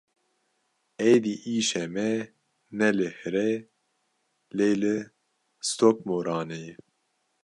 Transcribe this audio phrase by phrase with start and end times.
[1.11, 2.11] Êdî îşê me
[2.77, 3.51] ne li hire
[4.57, 4.97] lê li
[5.69, 6.75] Stokmoranê ye.